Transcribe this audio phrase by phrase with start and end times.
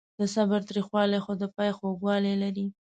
[0.19, 2.65] د صبر تریخوالی خو د پای خوږوالی لري.